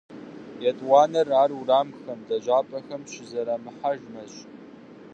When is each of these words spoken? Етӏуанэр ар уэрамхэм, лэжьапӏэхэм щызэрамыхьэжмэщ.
Етӏуанэр 0.69 1.27
ар 1.41 1.51
уэрамхэм, 1.57 2.19
лэжьапӏэхэм 2.27 3.01
щызэрамыхьэжмэщ. 3.11 4.33